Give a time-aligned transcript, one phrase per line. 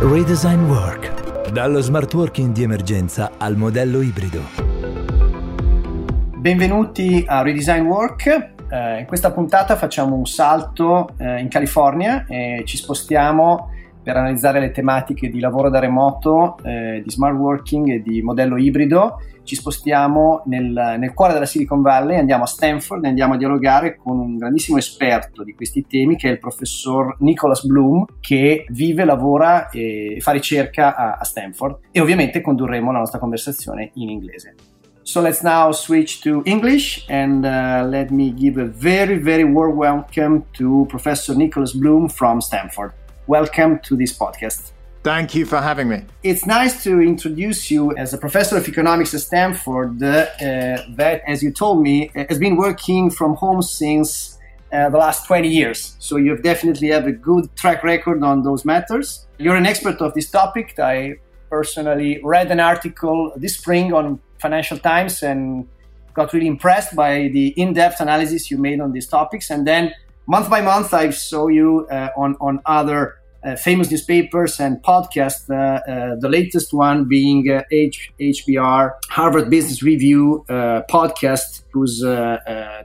[0.00, 1.50] Redesign Work.
[1.50, 4.42] Dallo smart working di emergenza al modello ibrido.
[6.36, 8.26] Benvenuti a Redesign Work.
[8.70, 13.70] Eh, in questa puntata facciamo un salto eh, in California e ci spostiamo
[14.08, 18.56] per analizzare le tematiche di lavoro da remoto, eh, di smart working e di modello
[18.56, 19.20] ibrido.
[19.42, 23.96] Ci spostiamo nel, nel, cuore della Silicon Valley, andiamo a Stanford e andiamo a dialogare
[23.96, 29.04] con un grandissimo esperto di questi temi che è il professor Nicholas Bloom che vive,
[29.04, 34.54] lavora e fa ricerca a, a Stanford e ovviamente condurremo la nostra conversazione in inglese.
[35.02, 39.76] So let's now switch to English and uh, let me give a very, very warm
[39.76, 42.94] welcome to Professor Nicholas Bloom from Stanford.
[43.28, 44.72] Welcome to this podcast.
[45.02, 46.02] Thank you for having me.
[46.22, 51.42] It's nice to introduce you as a professor of economics at Stanford uh, that, as
[51.42, 54.38] you told me, has been working from home since
[54.72, 55.94] uh, the last 20 years.
[55.98, 59.26] So you definitely have a good track record on those matters.
[59.36, 60.78] You're an expert of this topic.
[60.78, 61.16] I
[61.50, 65.68] personally read an article this spring on Financial Times and
[66.14, 69.50] got really impressed by the in-depth analysis you made on these topics.
[69.50, 69.92] And then
[70.26, 75.48] month by month, I saw you uh, on on other uh, famous newspapers and podcasts.
[75.48, 82.00] Uh, uh the latest one being H- uh, HBR Harvard Business Review uh, podcast, whose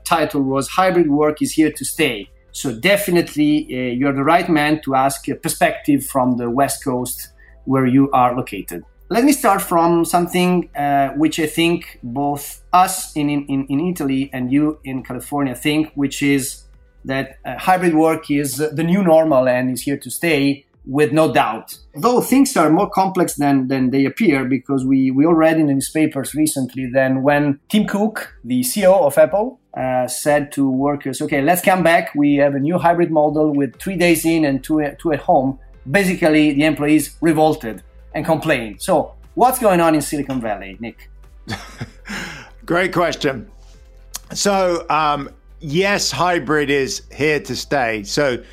[0.04, 3.66] title was "Hybrid Work is Here to Stay." So definitely,
[3.98, 7.30] you're the right man to ask a perspective from the West Coast,
[7.66, 8.84] where you are located.
[9.10, 10.70] Let me start from something
[11.16, 16.22] which I think both us in, in, in Italy and you in California think, which
[16.22, 16.63] is
[17.06, 21.32] that uh, hybrid work is the new normal and is here to stay with no
[21.32, 21.78] doubt.
[21.96, 25.68] Though things are more complex than, than they appear because we, we all read in
[25.68, 31.22] the newspapers recently then when Tim Cook, the CEO of Apple, uh, said to workers,
[31.22, 32.14] okay, let's come back.
[32.16, 35.60] We have a new hybrid model with three days in and two, two at home.
[35.90, 38.82] Basically, the employees revolted and complained.
[38.82, 41.10] So, what's going on in Silicon Valley, Nick?
[42.66, 43.50] Great question.
[44.34, 45.30] So, um,
[45.64, 48.04] yes, hybrid is here to stay.
[48.04, 48.44] So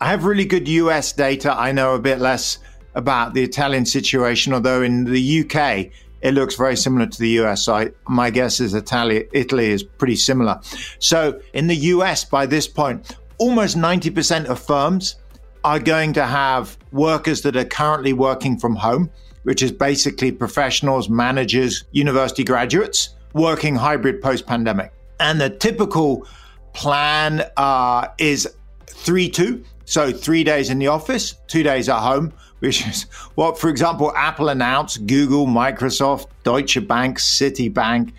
[0.00, 1.52] I have really good US data.
[1.52, 2.58] I know a bit less
[2.94, 5.90] about the Italian situation, although in the UK,
[6.22, 7.62] it looks very similar to the US.
[7.62, 10.60] So I, my guess is Italy, Italy is pretty similar.
[11.00, 15.16] So in the US, by this point, almost 90% of firms
[15.64, 19.10] are going to have workers that are currently working from home,
[19.42, 24.92] which is basically professionals, managers, university graduates working hybrid post pandemic.
[25.20, 26.26] And the typical
[26.72, 28.48] plan uh, is
[28.86, 29.64] 3 2.
[29.90, 33.02] So three days in the office, two days at home, which is
[33.34, 38.12] what, for example, Apple announced, Google, Microsoft, Deutsche Bank, Citibank,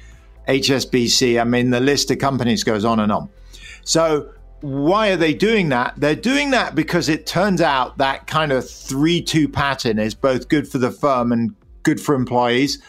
[0.50, 1.40] HSBC.
[1.40, 3.30] I mean, the list of companies goes on and on.
[3.84, 4.32] So
[4.62, 5.94] why are they doing that?
[5.98, 10.50] They're doing that because it turns out that kind of 3 2 pattern is both
[10.50, 12.82] good for the firm and good for employees.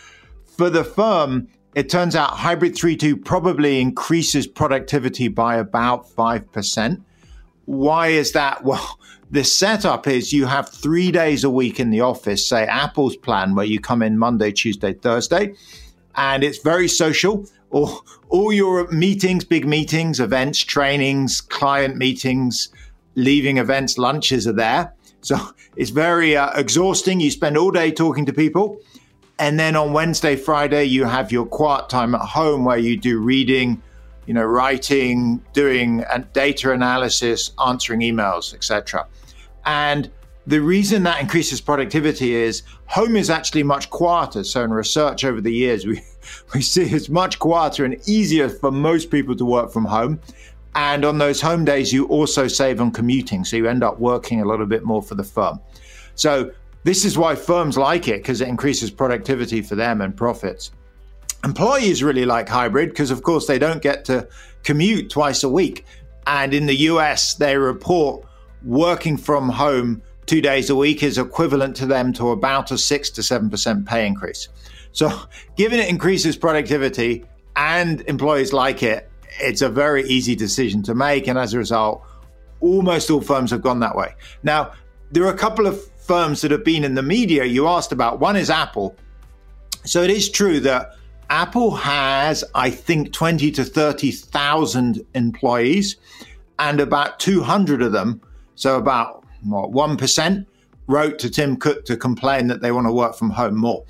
[0.57, 7.03] For the firm, it turns out hybrid 3.2 probably increases productivity by about 5%.
[7.65, 8.65] Why is that?
[8.73, 8.99] Well,
[9.31, 13.55] the setup is you have three days a week in the office, say Apple's plan,
[13.55, 15.55] where you come in Monday, Tuesday, Thursday,
[16.17, 17.47] and it's very social.
[17.71, 22.69] All, all your meetings, big meetings, events, trainings, client meetings,
[23.15, 24.93] leaving events, lunches are there.
[25.23, 25.39] So
[25.77, 27.21] it's very uh, exhausting.
[27.21, 28.81] You spend all day talking to people.
[29.43, 33.19] And then on Wednesday, Friday, you have your quiet time at home where you do
[33.19, 33.83] reading,
[34.25, 39.05] you know, writing, doing data analysis, answering emails, etc.
[39.65, 40.13] And
[40.47, 44.45] the reason that increases productivity is home is actually much quieter.
[44.45, 46.05] So in research over the years, we,
[46.55, 50.21] we see it's much quieter and easier for most people to work from home.
[50.77, 53.45] And on those home days, you also save on commuting.
[53.45, 55.59] So you end up working a little bit more for the firm.
[56.15, 56.53] So
[56.85, 60.73] this is why firms like it because it increases productivity for them and profits.
[61.45, 64.29] Employees really like hybrid because, of course, they don't get to
[64.63, 65.85] commute twice a week.
[66.27, 68.25] And in the US, they report
[68.65, 73.11] working from home two days a week is equivalent to them to about a six
[73.11, 74.49] to seven percent pay increase.
[74.93, 75.11] So,
[75.57, 77.25] given it increases productivity
[77.57, 81.27] and employees like it, it's a very easy decision to make.
[81.27, 82.05] And as a result,
[82.61, 84.15] almost all firms have gone that way.
[84.43, 84.73] Now,
[85.11, 88.21] there are a couple of firms that have been in the media you asked about.
[88.21, 88.97] One is Apple.
[89.85, 90.97] So it is true that
[91.31, 95.97] Apple has, I think, 20 to 30,000 employees,
[96.59, 98.21] and about 200 of them,
[98.55, 100.47] so about what, 1%,
[100.89, 103.85] wrote to Tim Cook to complain that they want to work from home more.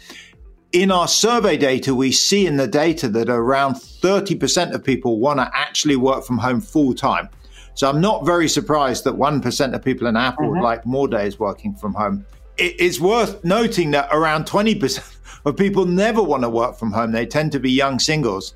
[0.72, 5.38] In our survey data, we see in the data that around 30% of people want
[5.38, 7.28] to actually work from home full time.
[7.74, 10.56] So I'm not very surprised that 1% of people in Apple mm-hmm.
[10.56, 12.26] would like more days working from home.
[12.58, 17.12] it's worth noting that around 20% of people never want to work from home.
[17.12, 18.54] They tend to be young singles.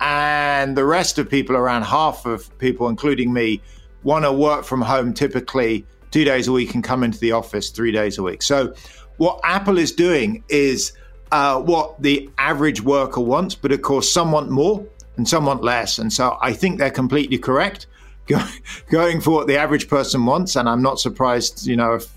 [0.00, 3.62] And the rest of people, around half of people, including me,
[4.02, 7.70] want to work from home typically two days a week and come into the office
[7.70, 8.42] three days a week.
[8.42, 8.74] So,
[9.16, 10.92] what Apple is doing is
[11.32, 14.84] uh, what the average worker wants, but of course, some want more
[15.16, 15.98] and some want less.
[15.98, 17.86] And so, I think they're completely correct
[18.90, 20.56] going for what the average person wants.
[20.56, 22.12] And I'm not surprised, you know, if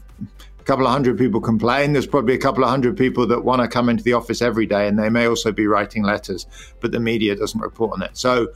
[0.59, 3.61] a couple of hundred people complain, there's probably a couple of hundred people that want
[3.61, 6.45] to come into the office every day, and they may also be writing letters,
[6.79, 8.17] but the media doesn't report on it.
[8.17, 8.47] So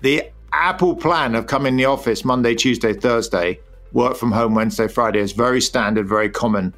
[0.00, 3.60] the Apple plan of coming in the office Monday, Tuesday, Thursday,
[3.92, 6.74] work from home Wednesday, Friday is very standard, very common.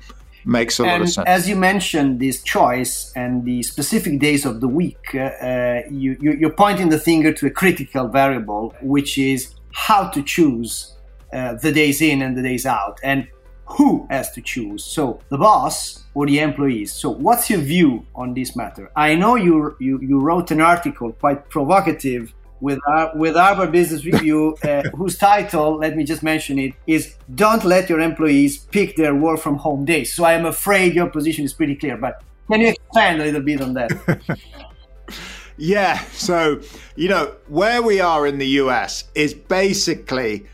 [0.46, 1.28] Makes a and lot of sense.
[1.28, 6.16] As you mentioned, this choice and the specific days of the week, uh, uh you,
[6.18, 10.96] you, are pointing the finger to a critical variable, which is how to choose
[11.32, 12.98] uh, the days in and the days out.
[13.02, 13.28] And
[13.66, 14.84] who has to choose?
[14.84, 16.92] So the boss or the employees?
[16.92, 18.90] So what's your view on this matter?
[18.96, 24.04] I know you you, you wrote an article quite provocative with our, with Harvard Business
[24.04, 28.96] Review, uh, whose title, let me just mention it, is "Don't let your employees pick
[28.96, 32.22] their work from home days." So I am afraid your position is pretty clear, but
[32.50, 33.90] can you expand a little bit on that?
[35.60, 35.98] yeah.
[36.12, 36.60] So
[36.96, 40.46] you know where we are in the US is basically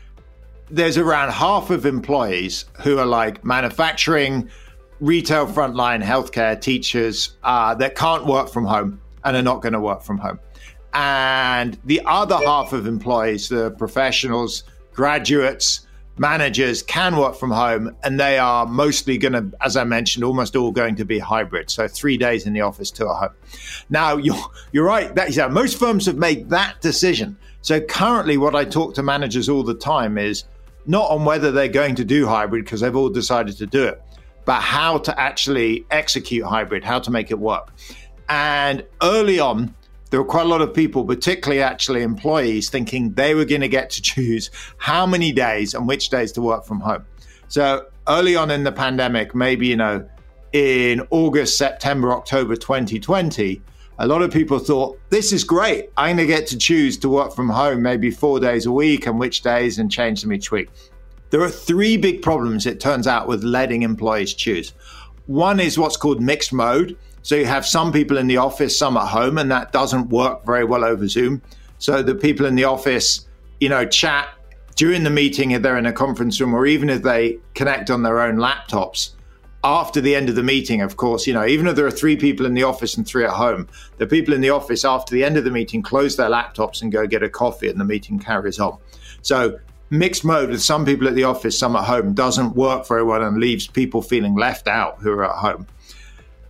[0.69, 4.49] there's around half of employees who are like manufacturing,
[4.99, 9.79] retail, frontline, healthcare, teachers uh, that can't work from home and are not going to
[9.79, 10.39] work from home.
[10.93, 14.63] And the other half of employees, the professionals,
[14.93, 15.86] graduates,
[16.17, 20.55] managers can work from home and they are mostly going to as i mentioned almost
[20.55, 21.69] all going to be hybrid.
[21.69, 23.33] So three days in the office two at home.
[23.89, 24.35] Now you're,
[24.71, 25.13] you're right.
[25.15, 27.37] That yeah, most firms have made that decision.
[27.61, 30.45] So currently what i talk to managers all the time is
[30.85, 34.01] not on whether they're going to do hybrid because they've all decided to do it,
[34.45, 37.73] but how to actually execute hybrid, how to make it work.
[38.29, 39.75] And early on,
[40.09, 43.67] there were quite a lot of people, particularly actually employees, thinking they were going to
[43.67, 47.05] get to choose how many days and which days to work from home.
[47.47, 50.07] So early on in the pandemic, maybe, you know,
[50.53, 53.61] in August, September, October 2020,
[53.99, 55.89] a lot of people thought, this is great.
[55.97, 59.07] I'm going to get to choose to work from home maybe four days a week
[59.07, 60.69] and which days and change them each week.
[61.29, 64.73] There are three big problems, it turns out, with letting employees choose.
[65.25, 66.97] One is what's called mixed mode.
[67.27, 70.45] So you have some people in the office, some at home, and that doesn't work
[70.45, 71.41] very well over Zoom.
[71.77, 73.27] So the people in the office,
[73.59, 74.29] you know, chat
[74.77, 78.03] during the meeting if they're in a conference room or even if they connect on
[78.03, 79.09] their own laptops
[79.61, 82.15] after the end of the meeting, of course, you know, even if there are three
[82.15, 85.25] people in the office and three at home, the people in the office after the
[85.25, 88.19] end of the meeting close their laptops and go get a coffee and the meeting
[88.19, 88.77] carries on.
[89.21, 89.59] So
[89.89, 93.21] mixed mode with some people at the office, some at home doesn't work very well
[93.21, 95.67] and leaves people feeling left out who are at home.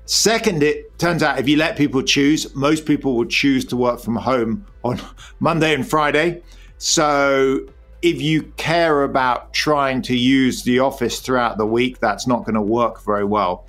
[0.07, 4.00] Second, it turns out if you let people choose, most people will choose to work
[4.00, 5.01] from home on
[5.42, 6.42] Monday and Friday.
[6.77, 7.68] So
[8.01, 12.56] if you care about trying to use the office throughout the week, that's not going
[12.56, 13.65] to work very well.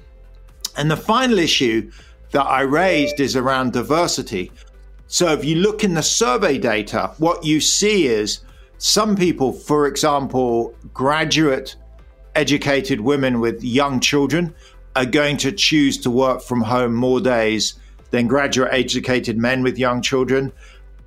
[0.77, 1.91] And the final issue
[2.31, 4.53] that I raised is around diversity.
[5.09, 8.43] So if you look in the survey data, what you see is
[8.77, 11.75] some people, for example, graduate
[12.37, 14.55] educated women with young children,
[14.97, 17.75] are going to choose to work from home more days
[18.11, 20.53] than graduate educated men with young children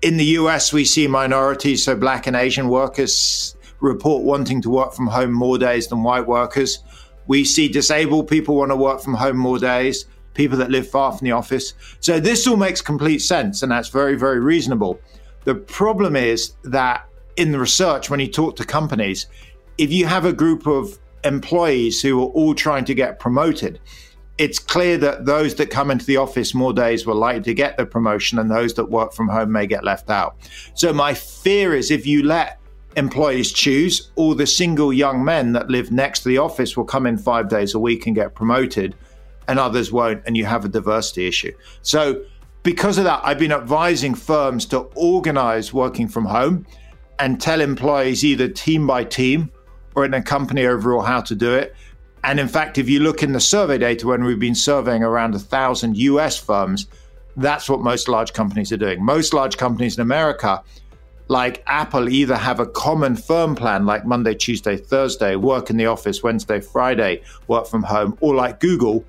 [0.01, 4.93] in the US, we see minorities, so black and Asian workers, report wanting to work
[4.93, 6.79] from home more days than white workers.
[7.27, 11.11] We see disabled people want to work from home more days, people that live far
[11.11, 11.73] from the office.
[11.99, 14.99] So this all makes complete sense, and that's very, very reasonable.
[15.43, 19.27] The problem is that in the research, when you talk to companies,
[19.77, 23.79] if you have a group of employees who are all trying to get promoted,
[24.37, 27.77] it's clear that those that come into the office more days will likely to get
[27.77, 30.35] the promotion and those that work from home may get left out.
[30.73, 32.59] So my fear is if you let
[32.95, 37.05] employees choose, all the single young men that live next to the office will come
[37.05, 38.95] in five days a week and get promoted
[39.47, 41.51] and others won't, and you have a diversity issue.
[41.81, 42.23] So
[42.63, 46.65] because of that, I've been advising firms to organize working from home
[47.19, 49.51] and tell employees either team by team
[49.95, 51.75] or in a company overall how to do it
[52.23, 55.33] and in fact, if you look in the survey data, when we've been surveying around
[55.33, 56.87] a thousand US firms,
[57.35, 59.03] that's what most large companies are doing.
[59.03, 60.61] Most large companies in America,
[61.29, 65.87] like Apple, either have a common firm plan, like Monday, Tuesday, Thursday, work in the
[65.87, 69.03] office, Wednesday, Friday, work from home, or like Google,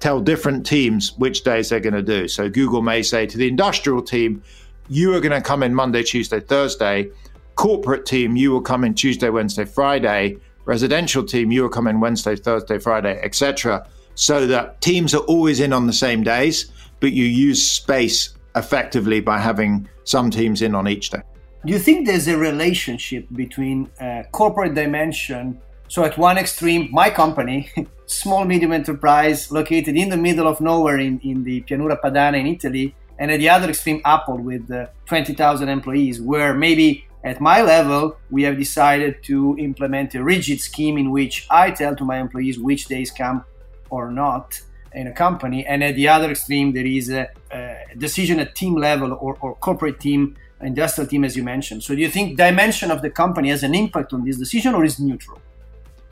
[0.00, 2.28] tell different teams which days they're going to do.
[2.28, 4.42] So Google may say to the industrial team,
[4.88, 7.10] you are going to come in Monday, Tuesday, Thursday.
[7.54, 12.00] Corporate team, you will come in Tuesday, Wednesday, Friday residential team, you will come in
[12.00, 13.86] Wednesday, Thursday, Friday, etc.
[14.14, 16.70] So that teams are always in on the same days,
[17.00, 21.22] but you use space effectively by having some teams in on each day.
[21.66, 25.60] Do you think there's a relationship between uh, corporate dimension?
[25.88, 27.70] So, at one extreme, my company,
[28.06, 32.46] small medium enterprise located in the middle of nowhere in, in the Pianura Padana in
[32.46, 37.62] Italy, and at the other extreme, Apple with uh, 20,000 employees, where maybe at my
[37.62, 42.18] level, we have decided to implement a rigid scheme in which I tell to my
[42.18, 43.44] employees which days come
[43.88, 44.60] or not
[44.92, 45.64] in a company.
[45.64, 49.54] And at the other extreme, there is a, a decision at team level or, or
[49.54, 51.82] corporate team, industrial team, as you mentioned.
[51.82, 54.84] So, do you think dimension of the company has an impact on this decision or
[54.84, 55.40] is neutral?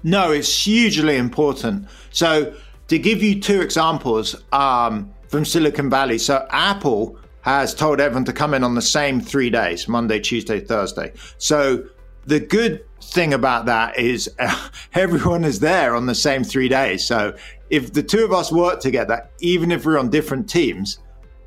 [0.03, 1.89] No, it's hugely important.
[2.11, 2.55] So,
[2.89, 8.33] to give you two examples um, from Silicon Valley, so Apple has told everyone to
[8.33, 11.13] come in on the same three days Monday, Tuesday, Thursday.
[11.39, 11.85] So
[12.27, 14.31] the good thing about that is
[14.95, 17.05] everyone is there on the same three days.
[17.07, 17.37] So
[17.69, 20.99] if the two of us work together, even if we're on different teams,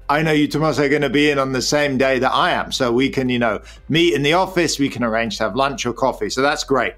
[0.07, 2.51] I know you, Tommaso, are going to be in on the same day that I
[2.51, 2.71] am.
[2.71, 5.85] So we can, you know, meet in the office, we can arrange to have lunch
[5.85, 6.29] or coffee.
[6.29, 6.93] So that's great.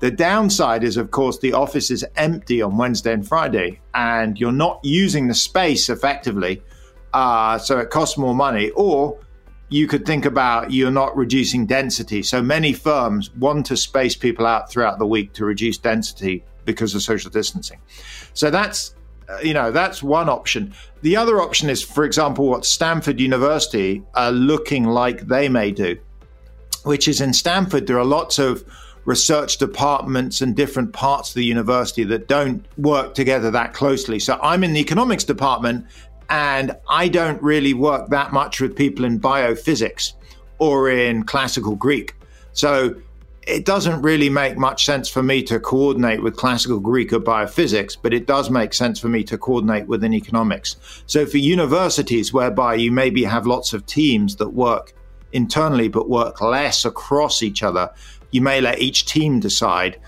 [0.00, 4.50] The downside is, of course, the office is empty on Wednesday and Friday, and you're
[4.50, 6.62] not using the space effectively
[7.12, 8.70] uh, so it costs more money.
[8.70, 9.18] Or
[9.68, 12.22] you could think about you're not reducing density.
[12.22, 16.94] So many firms want to space people out throughout the week to reduce density because
[16.94, 17.78] of social distancing.
[18.34, 18.94] So that's
[19.28, 20.74] uh, you know that's one option.
[21.02, 25.96] The other option is, for example, what Stanford University are looking like they may do,
[26.84, 28.64] which is in Stanford there are lots of
[29.04, 34.18] research departments and different parts of the university that don't work together that closely.
[34.18, 35.86] So I'm in the economics department
[36.30, 40.12] and I don't really work that much with people in biophysics
[40.58, 42.14] or in classical Greek.
[42.52, 42.94] So
[43.46, 47.96] it doesn't really make much sense for me to coordinate with classical Greek or biophysics,
[48.00, 50.76] but it does make sense for me to coordinate within economics.
[51.06, 54.94] So for universities whereby you maybe have lots of teams that work
[55.32, 57.90] internally but work less across each other,
[58.30, 59.98] you may let each team decide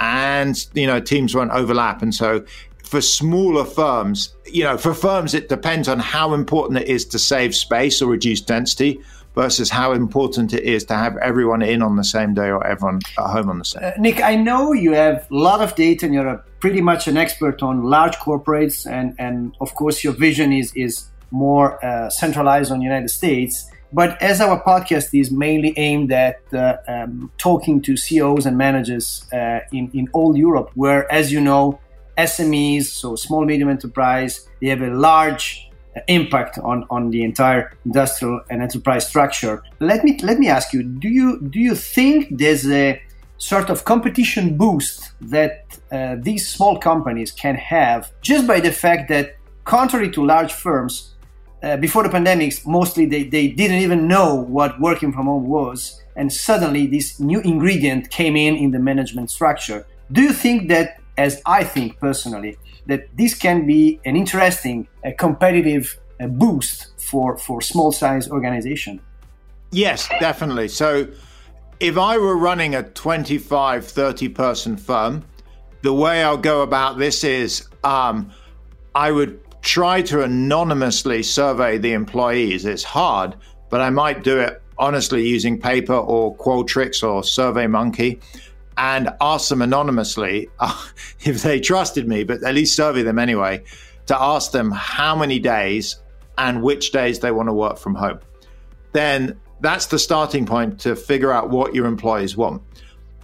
[0.00, 2.42] and you know teams won't overlap and so
[2.90, 7.20] for smaller firms, you know, for firms, it depends on how important it is to
[7.20, 9.00] save space or reduce density
[9.36, 12.98] versus how important it is to have everyone in on the same day or everyone
[13.16, 13.84] at home on the same.
[13.84, 17.06] Uh, Nick, I know you have a lot of data and you're a, pretty much
[17.06, 22.10] an expert on large corporates, and and of course your vision is is more uh,
[22.10, 23.70] centralized on the United States.
[23.92, 29.24] But as our podcast is mainly aimed at uh, um, talking to CEOs and managers
[29.32, 31.78] uh, in in all Europe, where, as you know,
[32.16, 35.70] SMEs, so small medium enterprise, they have a large
[36.08, 39.62] impact on, on the entire industrial and enterprise structure.
[39.80, 43.00] Let me let me ask you: Do you do you think there's a
[43.38, 49.08] sort of competition boost that uh, these small companies can have just by the fact
[49.08, 51.14] that, contrary to large firms,
[51.62, 56.02] uh, before the pandemics, mostly they, they didn't even know what working from home was,
[56.16, 59.86] and suddenly this new ingredient came in in the management structure.
[60.12, 65.12] Do you think that as I think personally, that this can be an interesting a
[65.12, 66.00] competitive
[66.30, 69.00] boost for, for small size organization.
[69.70, 70.68] Yes, definitely.
[70.68, 71.06] So
[71.78, 75.22] if I were running a 25, 30 person firm,
[75.82, 78.32] the way I'll go about this is um,
[78.94, 82.64] I would try to anonymously survey the employees.
[82.64, 83.36] It's hard,
[83.68, 88.20] but I might do it honestly using paper or Qualtrics or SurveyMonkey
[88.80, 90.86] and ask them anonymously uh,
[91.20, 93.62] if they trusted me, but at least survey them anyway,
[94.06, 96.00] to ask them how many days
[96.38, 98.18] and which days they want to work from home.
[98.92, 102.62] Then that's the starting point to figure out what your employees want.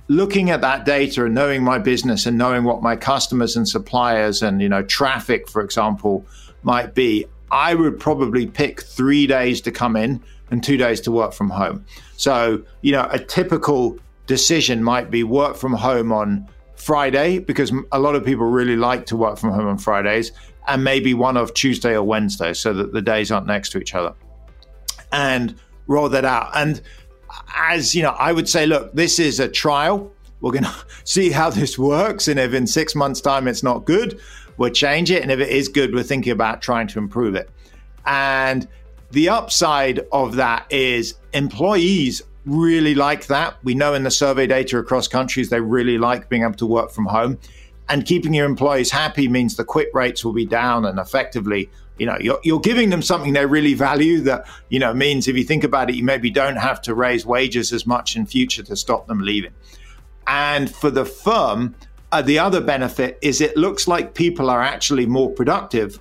[0.08, 4.42] Looking at that data and knowing my business and knowing what my customers and suppliers
[4.42, 6.24] and you know traffic, for example,
[6.62, 11.10] might be, I would probably pick three days to come in and two days to
[11.10, 11.84] work from home.
[12.16, 17.98] So, you know, a typical decision might be work from home on Friday because a
[17.98, 20.32] lot of people really like to work from home on Fridays,
[20.68, 23.94] and maybe one of Tuesday or Wednesday so that the days aren't next to each
[23.94, 24.14] other.
[25.12, 25.54] And
[25.86, 26.50] roll that out.
[26.54, 26.80] And
[27.56, 30.12] as you know, I would say, look, this is a trial.
[30.40, 32.28] We're going to see how this works.
[32.28, 34.20] And if in six months' time it's not good,
[34.56, 35.22] we'll change it.
[35.22, 37.50] And if it is good, we're thinking about trying to improve it.
[38.04, 38.66] And
[39.10, 43.56] the upside of that is employees really like that.
[43.62, 46.90] We know in the survey data across countries, they really like being able to work
[46.90, 47.38] from home.
[47.88, 52.06] And keeping your employees happy means the quit rates will be down and effectively, you
[52.06, 55.44] know, you're, you're giving them something they really value that, you know, means if you
[55.44, 58.74] think about it, you maybe don't have to raise wages as much in future to
[58.74, 59.52] stop them leaving.
[60.26, 61.76] And for the firm,
[62.10, 66.00] uh, the other benefit is it looks like people are actually more productive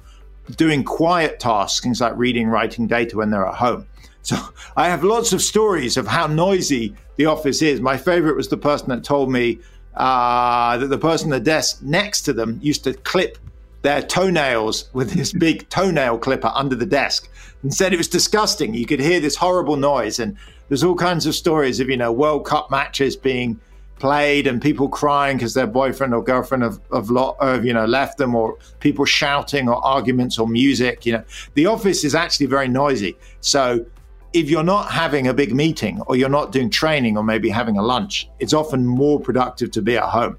[0.55, 3.87] doing quiet tasks, things like reading, writing data when they're at home.
[4.25, 4.37] So
[4.75, 7.79] I have lots of stories of how noisy the office is.
[7.79, 9.59] My favorite was the person that told me
[9.93, 13.37] uh, that the person at the desk next to them used to clip
[13.83, 17.29] their toenails with this big toenail clipper under the desk
[17.61, 18.73] and said it was disgusting.
[18.73, 20.17] You could hear this horrible noise.
[20.17, 20.35] And
[20.69, 23.59] there's all kinds of stories of, you know, World Cup matches being
[23.99, 28.17] played and people crying because their boyfriend or girlfriend have, have, have, you know left
[28.17, 32.67] them or people shouting or arguments or music you know the office is actually very
[32.67, 33.85] noisy so
[34.35, 37.77] if you're not having a big meeting or you're not doing training or maybe having
[37.77, 40.37] a lunch it's often more productive to be at home.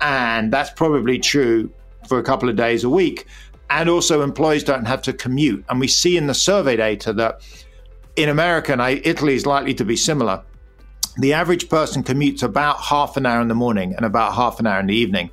[0.00, 1.70] And that's probably true
[2.08, 3.26] for a couple of days a week.
[3.70, 5.64] And also employees don't have to commute.
[5.68, 7.40] And we see in the survey data that
[8.14, 10.42] in america and italy is likely to be similar
[11.16, 14.66] the average person commutes about half an hour in the morning and about half an
[14.66, 15.30] hour in the evening.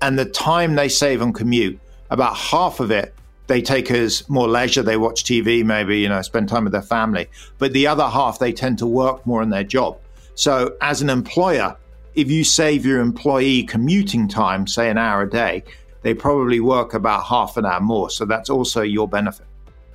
[0.00, 3.14] And the time they save on commute, about half of it
[3.46, 4.82] they take as more leisure.
[4.82, 7.28] They watch TV, maybe, you know, spend time with their family.
[7.58, 9.98] But the other half, they tend to work more in their job.
[10.34, 11.76] So as an employer,
[12.14, 15.64] if you save your employee commuting time, say an hour a day,
[16.02, 18.10] they probably work about half an hour more.
[18.10, 19.46] So that's also your benefit.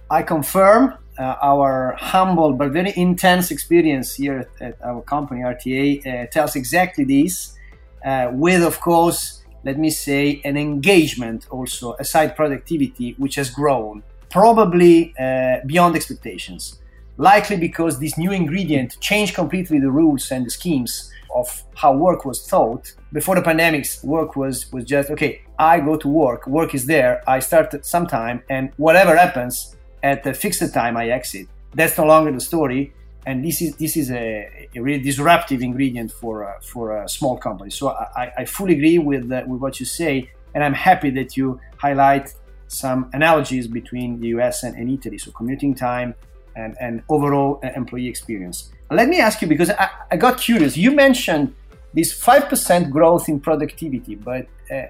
[0.10, 6.06] I confirm uh, our humble but very intense experience here at, at our company RTA
[6.06, 7.58] uh, tells exactly this,
[8.04, 14.04] uh, with of course, let me say, an engagement also aside productivity which has grown
[14.30, 16.80] probably uh, beyond expectations.
[17.18, 22.26] Likely because this new ingredient changed completely the rules and the schemes of how work
[22.26, 22.94] was thought.
[23.14, 25.42] Before the pandemics, work was was just okay.
[25.60, 27.22] I go to work, work is there.
[27.28, 31.48] I start at some time, and whatever happens, at a fixed time I exit.
[31.74, 32.94] That's no longer the story,
[33.26, 37.38] and this is this is a, a really disruptive ingredient for uh, for a small
[37.38, 37.70] company.
[37.70, 41.38] So I, I fully agree with uh, with what you say, and I'm happy that
[41.38, 42.34] you highlight
[42.68, 45.18] some analogies between the US and, and Italy.
[45.18, 46.16] So commuting time
[46.56, 48.72] and, and overall uh, employee experience.
[48.90, 50.76] Let me ask you because I, I got curious.
[50.76, 51.54] You mentioned
[51.94, 54.84] this five percent growth in productivity, but uh,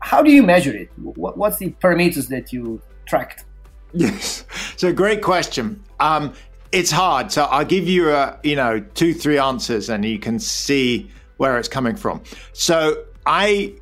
[0.00, 0.90] how do you measure it?
[0.98, 3.44] What, what's the parameters that you tracked?
[3.94, 4.44] Yes.
[4.76, 5.82] So great question.
[6.00, 6.34] Um,
[6.74, 7.30] it's hard.
[7.30, 11.56] So I'll give you a, you know, two, three answers and you can see where
[11.56, 12.20] it's coming from.
[12.52, 13.74] So I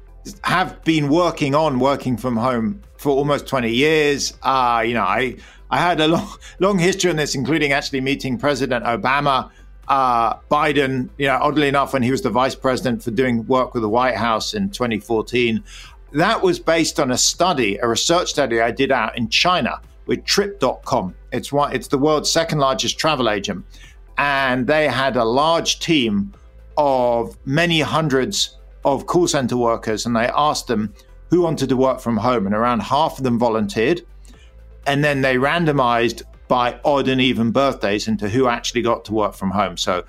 [0.45, 4.35] have been working on working from home for almost 20 years.
[4.43, 5.37] Uh, you know, I,
[5.71, 6.29] I had a long,
[6.59, 9.51] long history on this, including actually meeting President Obama,
[9.89, 13.73] uh, Biden, you know, oddly enough, when he was the vice president for doing work
[13.73, 15.65] with the White House in 2014.
[16.13, 20.25] That was based on a study, a research study I did out in China with
[20.25, 21.15] Trip.com.
[21.33, 23.65] It's one, it's the world's second largest travel agent,
[24.19, 26.33] and they had a large team
[26.77, 30.93] of many hundreds of call center workers, and they asked them
[31.31, 34.03] who wanted to work from home, and around half of them volunteered,
[34.87, 39.33] and then they randomized by odd and even birthdays into who actually got to work
[39.33, 39.77] from home.
[39.77, 40.05] So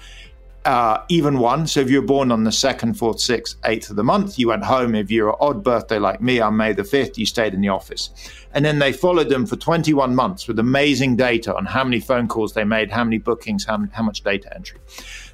[0.65, 1.67] uh, even one.
[1.67, 4.63] So if you're born on the second, fourth, sixth, eighth of the month, you went
[4.63, 4.95] home.
[4.95, 7.69] If you're an odd birthday like me on May the 5th, you stayed in the
[7.69, 8.09] office.
[8.53, 12.27] And then they followed them for 21 months with amazing data on how many phone
[12.27, 14.79] calls they made, how many bookings, how, how much data entry.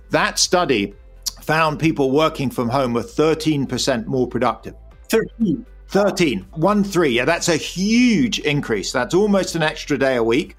[0.09, 0.95] That study
[1.41, 4.75] found people working from home were 13% more productive.
[5.09, 5.65] 13.
[5.89, 7.09] 13, one three.
[7.09, 8.91] Yeah, that's a huge increase.
[8.91, 10.55] That's almost an extra day a week.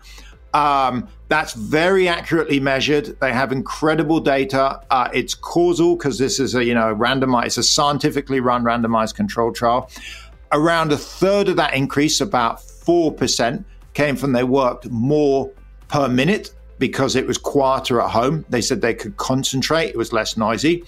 [0.52, 3.18] Um, that's very accurately measured.
[3.20, 4.80] They have incredible data.
[4.90, 9.14] Uh, it's causal because this is a you know randomized, it's a scientifically run randomized
[9.14, 9.90] control trial.
[10.52, 15.52] Around a third of that increase, about four percent, came from they worked more
[15.88, 18.44] per minute because it was quieter at home.
[18.48, 20.84] They said they could concentrate; it was less noisy.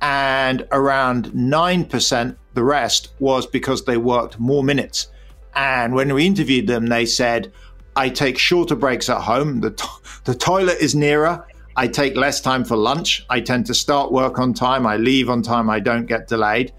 [0.00, 5.08] And around 9%, the rest was because they worked more minutes.
[5.54, 7.52] And when we interviewed them, they said,
[7.98, 9.60] I take shorter breaks at home.
[9.60, 9.88] The, to-
[10.22, 11.44] the toilet is nearer.
[11.74, 13.26] I take less time for lunch.
[13.28, 14.86] I tend to start work on time.
[14.86, 15.68] I leave on time.
[15.68, 16.72] I don't get delayed.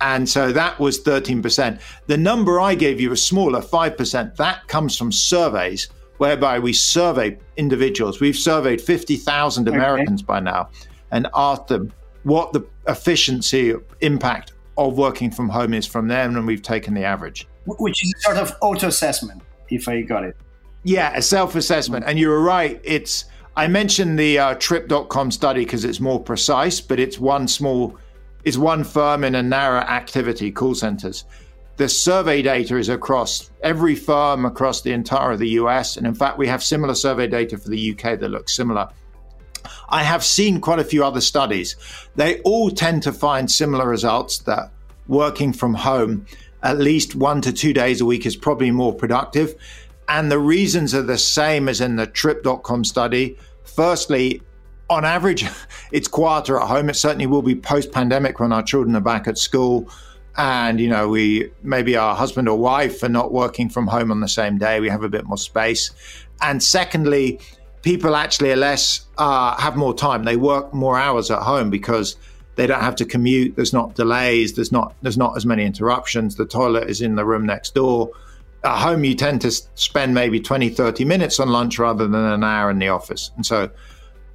[0.00, 1.80] And so that was 13%.
[2.08, 4.34] The number I gave you was smaller, 5%.
[4.34, 8.20] That comes from surveys whereby we survey individuals.
[8.20, 10.26] We've surveyed 50,000 Americans okay.
[10.26, 10.70] by now
[11.12, 11.92] and asked them
[12.24, 17.04] what the efficiency impact of working from home is from them, and we've taken the
[17.04, 17.46] average.
[17.64, 20.36] Which is a sort of auto assessment, if I got it.
[20.82, 22.04] Yeah, a self assessment.
[22.06, 22.80] And you were right.
[22.84, 23.24] It's,
[23.56, 27.96] I mentioned the uh, trip.com study because it's more precise, but it's one small,
[28.44, 31.24] it's one firm in a narrow activity, call centers.
[31.76, 35.96] The survey data is across every firm across the entire of the US.
[35.96, 38.88] And in fact, we have similar survey data for the UK that looks similar.
[39.88, 41.76] I have seen quite a few other studies.
[42.16, 44.70] They all tend to find similar results that
[45.06, 46.26] working from home
[46.62, 49.54] at least one to two days a week is probably more productive.
[50.08, 53.36] And the reasons are the same as in the trip.com study.
[53.64, 54.42] Firstly,
[54.88, 55.44] on average,
[55.92, 56.88] it's quieter at home.
[56.88, 59.88] It certainly will be post pandemic when our children are back at school.
[60.36, 64.20] And, you know, we maybe our husband or wife are not working from home on
[64.20, 64.80] the same day.
[64.80, 65.90] We have a bit more space.
[66.40, 67.40] And secondly,
[67.82, 70.24] people actually are less, uh, have more time.
[70.24, 72.16] They work more hours at home because
[72.54, 73.56] they don't have to commute.
[73.56, 74.54] There's not delays.
[74.54, 76.36] There's not, there's not as many interruptions.
[76.36, 78.12] The toilet is in the room next door
[78.64, 82.44] at home you tend to spend maybe 20 30 minutes on lunch rather than an
[82.44, 83.30] hour in the office.
[83.36, 83.70] And so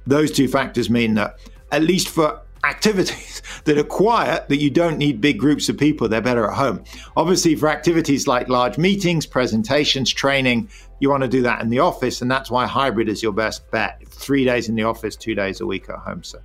[0.06, 1.38] those two factors mean that
[1.72, 6.08] at least for activities that are quiet that you don't need big groups of people
[6.08, 6.82] they're better at home.
[7.16, 10.68] Obviously for activities like large meetings presentations training
[11.00, 13.70] you want to do that in the office and that's why hybrid is your best
[13.70, 14.02] bet.
[14.08, 16.38] Three days in the office two days a week at home so.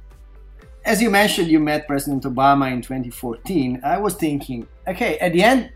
[0.83, 5.43] As you mentioned you met president obama in 2014 i was thinking okay at the
[5.43, 5.71] end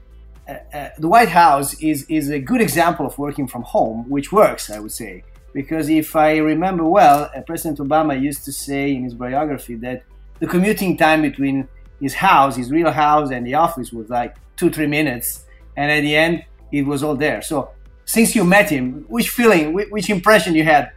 [0.48, 4.32] uh, uh, the White House is is a good example of working from home, which
[4.32, 5.24] works, I would say.
[5.54, 10.04] Because if I remember well, uh, President Obama used to say in his biography that
[10.40, 11.68] the commuting time between
[12.02, 15.46] his house, his real house, and the office was like two, three minutes,
[15.78, 17.42] and at the end, it was all there.
[17.42, 17.70] So,
[18.06, 20.92] since you met him, which feeling, which impression you had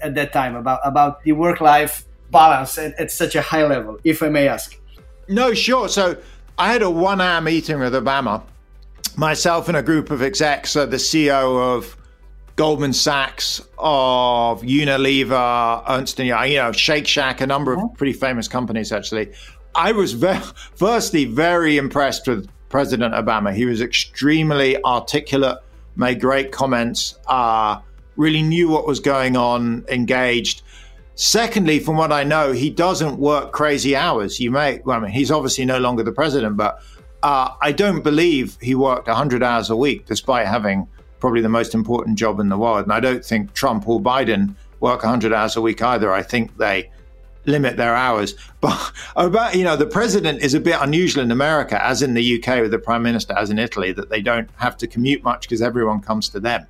[0.00, 4.22] at that time about about the work-life balance at, at such a high level, if
[4.22, 4.78] I may ask?
[5.28, 5.88] No, sure.
[5.88, 6.16] So
[6.58, 8.42] I had a one hour meeting with Obama,
[9.14, 11.98] myself and a group of execs, uh, the CEO of
[12.56, 18.14] Goldman Sachs, of Unilever, Ernst & Young, you know, Shake Shack, a number of pretty
[18.14, 19.34] famous companies actually.
[19.74, 20.40] I was very,
[20.76, 23.54] firstly very impressed with President Obama.
[23.54, 25.58] He was extremely articulate,
[25.94, 27.80] made great comments, uh,
[28.16, 30.62] really knew what was going on, engaged.
[31.16, 34.38] Secondly, from what I know, he doesn't work crazy hours.
[34.38, 36.82] You may, well, I mean, he's obviously no longer the president, but
[37.22, 40.86] uh, I don't believe he worked 100 hours a week, despite having
[41.18, 42.82] probably the most important job in the world.
[42.82, 46.12] And I don't think Trump or Biden work 100 hours a week either.
[46.12, 46.90] I think they
[47.46, 48.34] limit their hours.
[48.60, 52.36] But about, you know, the president is a bit unusual in America, as in the
[52.36, 55.42] UK with the prime minister, as in Italy, that they don't have to commute much
[55.42, 56.66] because everyone comes to them.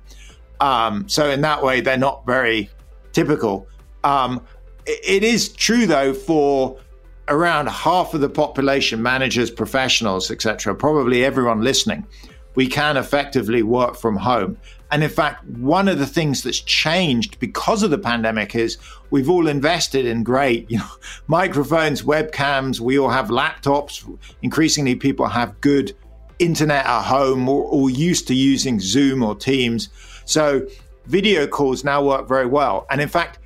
[0.59, 2.69] Um, so in that way, they're not very
[3.11, 3.67] typical.
[4.07, 4.41] Um,
[4.85, 6.79] it is true, though, for
[7.27, 12.07] around half of the population, managers, professionals, etc., probably everyone listening,
[12.55, 14.57] we can effectively work from home.
[14.91, 18.77] And in fact, one of the things that's changed because of the pandemic is
[19.09, 20.91] we've all invested in great, you know,
[21.27, 22.79] microphones, webcams.
[22.79, 24.07] We all have laptops.
[24.41, 25.93] Increasingly, people have good
[26.39, 29.89] internet at home or, or used to using Zoom or Teams.
[30.23, 30.65] So
[31.07, 32.87] video calls now work very well.
[32.89, 33.39] And in fact,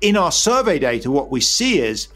[0.00, 2.08] in our survey data, what we see is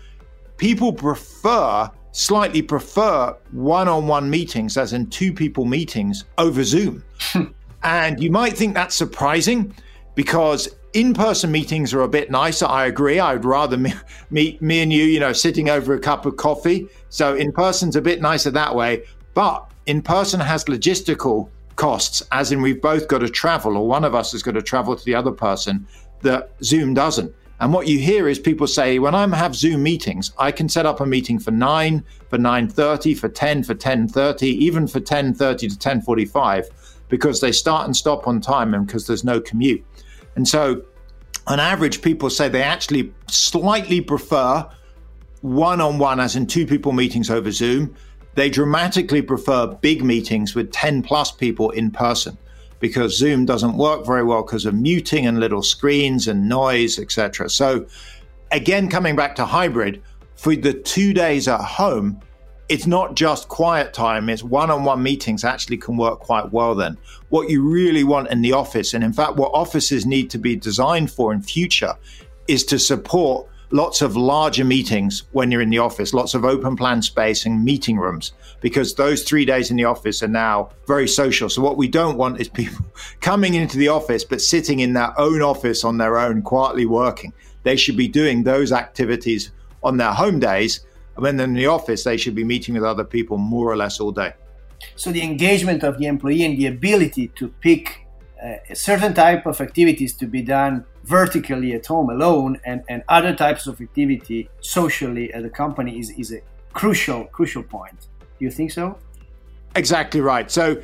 [0.57, 7.03] people prefer, slightly prefer one on one meetings, as in two people meetings, over Zoom.
[7.83, 9.75] and you might think that's surprising
[10.14, 12.67] because in person meetings are a bit nicer.
[12.67, 13.21] I agree.
[13.21, 13.95] I'd rather me,
[14.31, 16.88] meet me and you, you know, sitting over a cup of coffee.
[17.09, 19.05] So in person's a bit nicer that way.
[19.35, 24.05] But in person has logistical costs, as in we've both got to travel, or one
[24.05, 25.87] of us has got to travel to the other person
[26.23, 27.33] that Zoom doesn't.
[27.61, 30.87] And what you hear is people say, when I have Zoom meetings, I can set
[30.87, 35.01] up a meeting for nine, for nine thirty, for ten, for ten thirty, even for
[35.01, 36.68] ten thirty to ten forty-five,
[37.09, 39.85] because they start and stop on time and because there's no commute.
[40.37, 40.85] And so,
[41.49, 44.68] on average, people say they actually slightly prefer
[45.40, 47.94] one-on-one, as in two people meetings over Zoom.
[48.35, 52.38] They dramatically prefer big meetings with ten plus people in person
[52.81, 57.51] because Zoom doesn't work very well because of muting and little screens and noise, etc.
[57.51, 57.87] So,
[58.53, 60.03] again, coming back to hybrid,
[60.37, 62.21] for the two days at home,
[62.69, 66.75] it's not just quiet time, it's one on one meetings actually can work quite well
[66.75, 66.99] then.
[67.31, 70.55] What you really want in the office, and in fact, what offices need to be
[70.55, 71.95] designed for in future,
[72.47, 76.77] is to support lots of larger meetings when you're in the office, lots of open
[76.77, 81.09] plan space and meeting rooms, because those three days in the office are now very
[81.09, 81.49] social.
[81.49, 82.85] So, what we don't want is people
[83.21, 87.33] coming into the office but sitting in their own office on their own, quietly working.
[87.65, 89.51] They should be doing those activities
[89.83, 90.81] on their home days.
[91.17, 93.77] And when they're in the office, they should be meeting with other people more or
[93.77, 94.33] less all day.
[94.97, 98.07] So, the engagement of the employee and the ability to pick
[98.42, 103.35] a certain type of activities to be done vertically at home alone and, and other
[103.35, 106.40] types of activity socially at the company is, is a
[106.72, 108.07] crucial, crucial point.
[108.38, 108.98] Do you think so?
[109.74, 110.51] Exactly right.
[110.51, 110.81] So,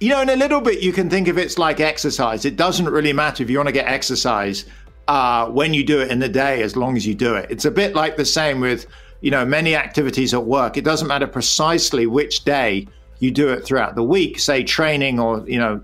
[0.00, 2.44] you know, in a little bit, you can think of it's like exercise.
[2.44, 4.64] It doesn't really matter if you want to get exercise
[5.08, 7.50] uh, when you do it in the day, as long as you do it.
[7.50, 8.86] It's a bit like the same with,
[9.20, 10.76] you know, many activities at work.
[10.76, 12.88] It doesn't matter precisely which day
[13.18, 15.80] you do it throughout the week, say training or, you know,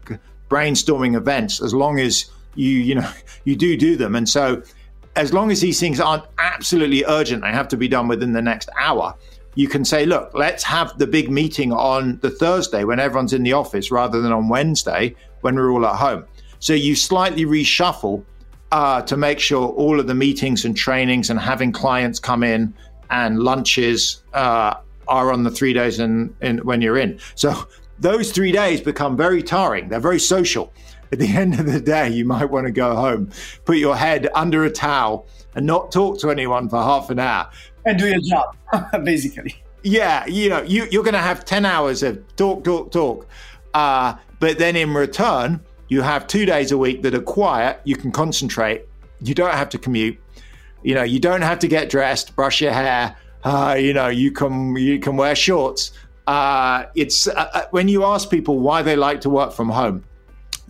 [0.50, 3.10] brainstorming events, as long as you, you know,
[3.44, 4.14] you do do them.
[4.14, 4.62] And so
[5.16, 8.42] as long as these things aren't absolutely urgent, they have to be done within the
[8.42, 9.14] next hour.
[9.54, 13.42] You can say, look, let's have the big meeting on the Thursday when everyone's in
[13.42, 16.24] the office rather than on Wednesday when we're all at home.
[16.60, 18.24] So you slightly reshuffle
[18.70, 22.72] uh, to make sure all of the meetings and trainings and having clients come in
[23.10, 24.74] and lunches uh,
[25.08, 27.18] are on the three days in, in, when you're in.
[27.34, 27.66] So
[28.00, 29.88] those three days become very tiring.
[29.88, 30.72] They're very social.
[31.12, 33.30] At the end of the day, you might want to go home,
[33.64, 37.50] put your head under a towel, and not talk to anyone for half an hour.
[37.84, 38.56] And do your job,
[39.04, 39.62] basically.
[39.82, 43.26] Yeah, you know, you, you're going to have 10 hours of talk, talk, talk.
[43.72, 47.80] Uh, but then in return, you have two days a week that are quiet.
[47.84, 48.86] You can concentrate.
[49.22, 50.18] You don't have to commute.
[50.82, 53.16] You know, you don't have to get dressed, brush your hair.
[53.42, 55.92] Uh, you know, you can you can wear shorts.
[56.26, 60.04] Uh, it's uh, uh when you ask people why they like to work from home,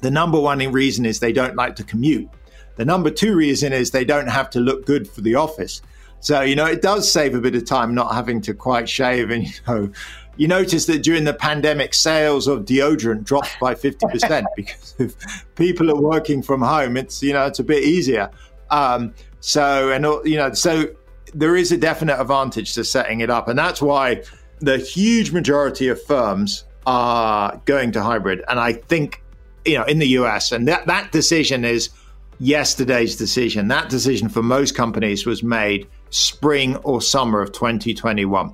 [0.01, 2.29] the number one reason is they don't like to commute.
[2.77, 5.83] The number two reason is they don't have to look good for the office.
[6.21, 9.31] So, you know, it does save a bit of time not having to quite shave
[9.31, 9.93] and, you know,
[10.37, 15.91] you notice that during the pandemic, sales of deodorant dropped by 50% because if people
[15.91, 18.31] are working from home, it's, you know, it's a bit easier.
[18.71, 20.87] Um, so, and, you know, so
[21.35, 23.49] there is a definite advantage to setting it up.
[23.49, 24.23] And that's why
[24.61, 28.43] the huge majority of firms are going to hybrid.
[28.49, 29.23] And I think,
[29.65, 31.91] you know, in the US, and that, that decision is
[32.39, 33.69] yesterday's decision.
[33.69, 38.53] That decision for most companies was made spring or summer of 2021.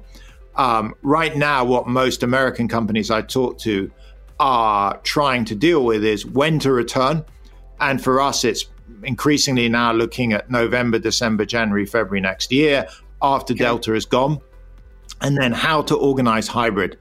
[0.56, 3.90] Um, right now, what most American companies I talk to
[4.40, 7.24] are trying to deal with is when to return.
[7.80, 8.66] And for us, it's
[9.02, 12.88] increasingly now looking at November, December, January, February next year
[13.22, 13.64] after okay.
[13.64, 14.40] Delta is gone.
[15.20, 16.98] And then how to organize hybrid.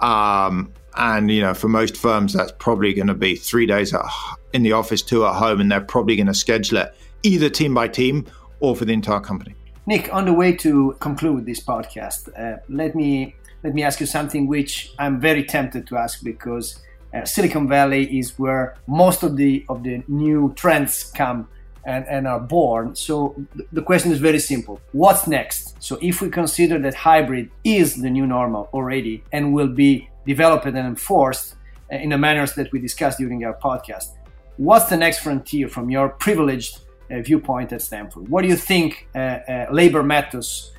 [0.00, 4.04] Um, and, you know, for most firms, that's probably going to be three days at,
[4.52, 7.74] in the office, two at home, and they're probably going to schedule it either team
[7.74, 8.26] by team
[8.60, 9.54] or for the entire company.
[9.86, 14.06] Nick, on the way to conclude this podcast, uh, let me let me ask you
[14.06, 16.80] something which I'm very tempted to ask because
[17.14, 21.48] uh, Silicon Valley is where most of the of the new trends come
[21.86, 22.94] and, and are born.
[22.94, 25.82] So th- the question is very simple: What's next?
[25.82, 30.66] So if we consider that hybrid is the new normal already and will be developed
[30.66, 31.56] and enforced
[31.92, 34.14] uh, in the manners that we discussed during our podcast,
[34.56, 36.78] what's the next frontier from your privileged
[37.10, 38.28] uh, viewpoint at Stanford.
[38.28, 40.72] What do you think uh, uh, labor methods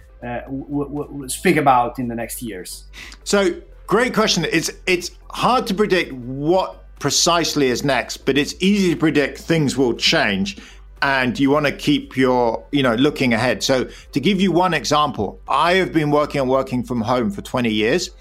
[0.47, 2.85] will speak about in the next years?
[3.23, 4.43] So, great question.
[4.51, 9.77] It's it's hard to predict what precisely is next, but it's easy to predict things
[9.77, 10.57] will change
[11.01, 14.73] and you want to keep your you know looking ahead so to give you one
[14.73, 18.11] example i have been working on working from home for 20 years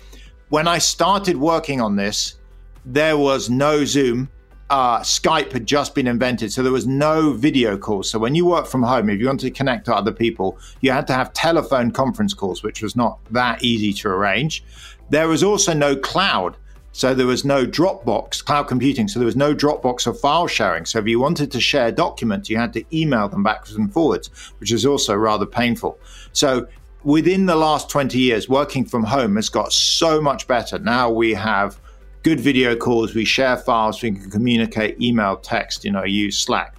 [0.48, 2.36] when i started working on this
[2.84, 4.28] there was no zoom
[4.70, 8.10] uh, Skype had just been invented, so there was no video calls.
[8.10, 10.90] So when you work from home, if you wanted to connect to other people, you
[10.90, 14.64] had to have telephone conference calls, which was not that easy to arrange.
[15.10, 16.56] There was also no cloud.
[16.94, 19.08] So there was no Dropbox, cloud computing.
[19.08, 20.86] So there was no Dropbox or file sharing.
[20.86, 24.28] So if you wanted to share documents, you had to email them backwards and forwards,
[24.58, 25.98] which is also rather painful.
[26.32, 26.68] So
[27.02, 30.78] within the last 20 years, working from home has got so much better.
[30.78, 31.80] Now we have
[32.22, 33.12] good video calls.
[33.12, 34.00] We share files.
[34.00, 36.76] We can communicate, email, text, you know, use Slack.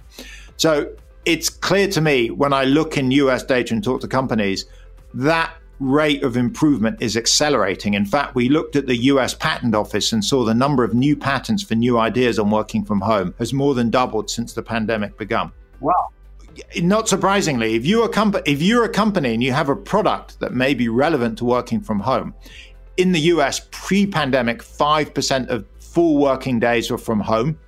[0.56, 0.92] So
[1.26, 4.64] it's clear to me when I look in US data and talk to companies
[5.12, 7.94] that rate of improvement is accelerating.
[7.94, 11.16] In fact, we looked at the US Patent Office and saw the number of new
[11.16, 15.18] patents for new ideas on working from home has more than doubled since the pandemic
[15.18, 15.52] began.
[15.80, 16.10] Wow.
[16.80, 20.40] Not surprisingly, if you're a company, if you're a company and you have a product
[20.40, 22.34] that may be relevant to working from home,
[22.96, 27.58] in the US, pre pandemic, 5% of full working days were from home.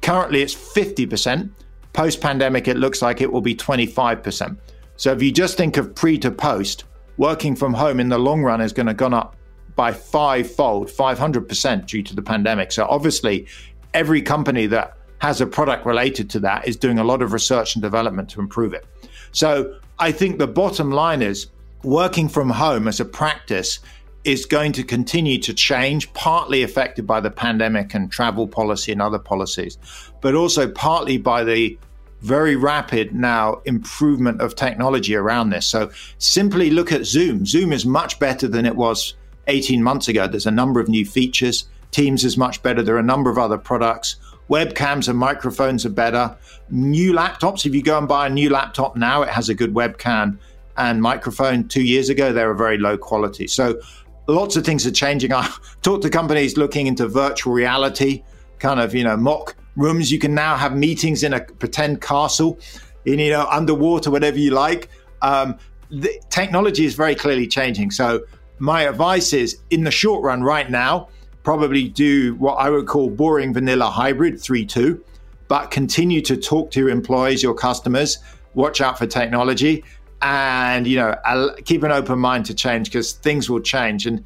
[0.00, 1.50] Currently, it's 50%.
[1.92, 4.56] Post pandemic, it looks like it will be 25%.
[4.96, 6.84] So if you just think of pre to post,
[7.20, 9.36] working from home in the long run is going to go up
[9.76, 12.72] by five-fold, 500% due to the pandemic.
[12.72, 13.46] So obviously,
[13.92, 17.76] every company that has a product related to that is doing a lot of research
[17.76, 18.86] and development to improve it.
[19.32, 21.48] So I think the bottom line is
[21.82, 23.80] working from home as a practice
[24.24, 29.02] is going to continue to change, partly affected by the pandemic and travel policy and
[29.02, 29.76] other policies,
[30.22, 31.78] but also partly by the
[32.20, 35.66] very rapid now improvement of technology around this.
[35.66, 37.46] So simply look at Zoom.
[37.46, 39.14] Zoom is much better than it was
[39.46, 40.26] 18 months ago.
[40.26, 41.66] There's a number of new features.
[41.90, 42.82] Teams is much better.
[42.82, 44.16] There are a number of other products.
[44.48, 46.36] Webcams and microphones are better.
[46.70, 49.72] New laptops, if you go and buy a new laptop now, it has a good
[49.72, 50.38] webcam
[50.76, 51.68] and microphone.
[51.68, 53.46] Two years ago, they were very low quality.
[53.46, 53.80] So
[54.26, 55.32] lots of things are changing.
[55.34, 55.48] I
[55.82, 58.24] talked to companies looking into virtual reality,
[58.58, 60.10] kind of, you know, mock rooms.
[60.10, 62.58] You can now have meetings in a pretend castle,
[63.04, 64.88] in, you know, underwater, whatever you like.
[65.22, 65.58] Um,
[65.90, 67.90] the technology is very clearly changing.
[67.90, 68.20] So
[68.58, 71.08] my advice is in the short run right now,
[71.42, 75.02] probably do what I would call boring vanilla hybrid 3 2,
[75.48, 78.18] but continue to talk to your employees, your customers,
[78.54, 79.84] watch out for technology,
[80.22, 84.06] and you know keep an open mind to change because things will change.
[84.06, 84.22] And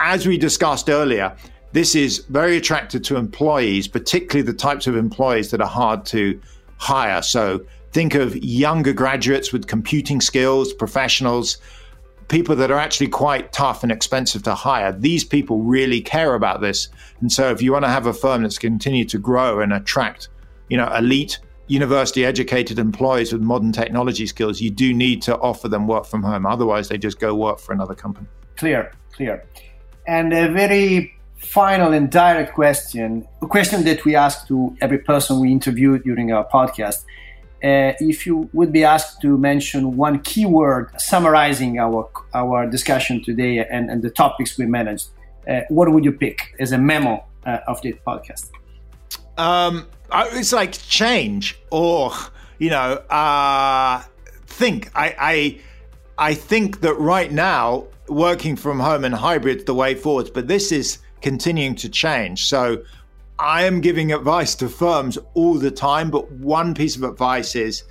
[0.00, 1.36] as we discussed earlier,
[1.72, 6.40] this is very attractive to employees, particularly the types of employees that are hard to
[6.78, 7.22] hire.
[7.22, 11.58] So think of younger graduates with computing skills, professionals
[12.30, 14.92] people that are actually quite tough and expensive to hire.
[14.92, 16.88] These people really care about this.
[17.20, 20.28] And so if you want to have a firm that's continued to grow and attract,
[20.68, 25.68] you know, elite university educated employees with modern technology skills, you do need to offer
[25.68, 26.46] them work from home.
[26.46, 28.28] Otherwise, they just go work for another company.
[28.56, 29.44] Clear, clear.
[30.06, 35.40] And a very final and direct question, a question that we ask to every person
[35.40, 37.04] we interview during our podcast
[37.62, 43.58] uh, if you would be asked to mention one keyword summarizing our our discussion today
[43.58, 45.08] and, and the topics we managed,
[45.46, 48.50] uh, what would you pick as a memo uh, of the podcast?
[49.36, 52.12] Um, it's like change or
[52.58, 54.02] you know uh,
[54.46, 54.90] think.
[54.94, 60.30] I, I I think that right now working from home and hybrid the way forward,
[60.32, 62.46] but this is continuing to change.
[62.46, 62.82] So
[63.38, 67.84] I am giving advice to firms all the time, but one piece of advice is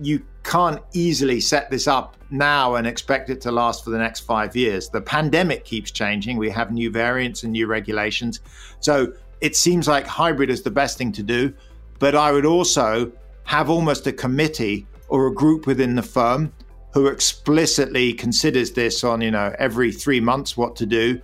[0.00, 4.20] you can't easily set this up now and expect it to last for the next
[4.20, 4.88] five years.
[4.88, 6.36] The pandemic keeps changing.
[6.36, 8.40] We have new variants and new regulations.
[8.80, 11.52] So it seems like hybrid is the best thing to do.
[11.98, 13.12] But I would also
[13.44, 16.52] have almost a committee or a group within the firm
[16.92, 21.20] who explicitly considers this on, you know, every three months what to do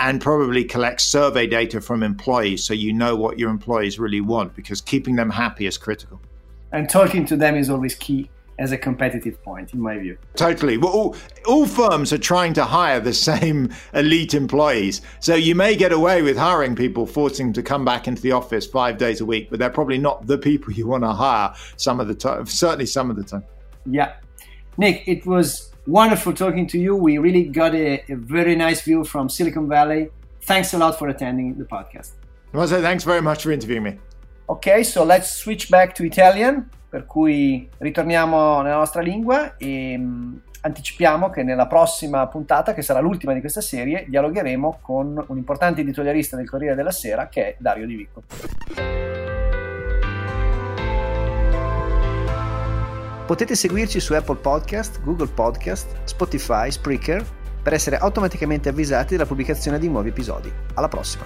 [0.00, 4.56] and probably collect survey data from employees so you know what your employees really want
[4.56, 6.20] because keeping them happy is critical.
[6.72, 10.16] And talking to them is always key as a competitive point, in my view.
[10.36, 10.78] Totally.
[10.78, 15.02] Well, all, all, firms are trying to hire the same elite employees.
[15.18, 18.32] So you may get away with hiring people, forcing them to come back into the
[18.32, 21.54] office five days a week, but they're probably not the people you want to hire
[21.76, 23.44] some of the time, certainly some of the time.
[23.84, 24.14] Yeah.
[24.78, 26.94] Nick, it was Wonderful talking to you.
[26.94, 30.08] We really got a, a very nice view from Silicon Valley.
[30.42, 32.12] Thanks a lot for attending the podcast.
[32.52, 33.98] Jose, thanks very much for interviewing me.
[34.46, 40.40] Ok, so let's switch back to Italian, per cui ritorniamo nella nostra lingua e um,
[40.60, 45.80] anticipiamo che nella prossima puntata, che sarà l'ultima di questa serie, dialogheremo con un importante
[45.80, 48.22] editorialista del Corriere della Sera che è Dario Di Vicco.
[53.30, 57.24] Potete seguirci su Apple Podcast, Google Podcast, Spotify, Spreaker
[57.62, 60.52] per essere automaticamente avvisati della pubblicazione di nuovi episodi.
[60.74, 61.22] Alla prossima!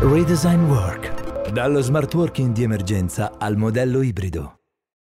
[0.00, 1.50] Redesign Work.
[1.52, 4.61] Dallo smart working di emergenza al modello ibrido.